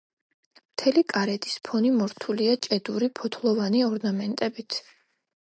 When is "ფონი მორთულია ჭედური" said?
1.69-3.11